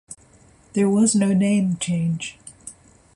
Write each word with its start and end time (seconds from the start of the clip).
There 0.73 0.89
was 0.89 1.13
no 1.13 1.31
name 1.31 1.77
change. 1.77 2.39